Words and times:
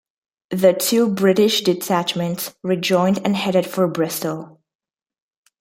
The 0.49 0.73
two 0.73 1.07
British 1.13 1.61
detachments 1.61 2.55
rejoined 2.63 3.19
and 3.23 3.35
headed 3.35 3.67
for 3.67 3.87
Bristol. 3.87 4.59